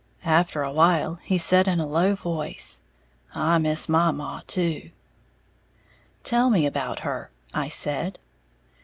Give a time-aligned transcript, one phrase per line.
[0.25, 2.81] After a while he said, in a low voice,
[3.35, 4.89] "I miss my maw, too."
[6.23, 8.17] "Tell me about her," I said.